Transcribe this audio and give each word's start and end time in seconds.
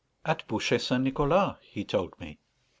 At 0.25 0.47
Bouchet 0.47 0.79
St. 0.81 1.03
Nicholas, 1.03 1.57
he 1.61 1.85
told 1.85 2.19
me. 2.19 2.39